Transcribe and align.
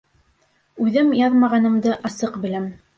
Үҙем 0.87 1.13
яҙмағанымды 1.21 1.97
асыҡ 2.13 2.45
беләм. 2.47 2.71